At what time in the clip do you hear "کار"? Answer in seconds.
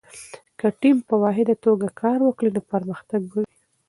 2.01-2.19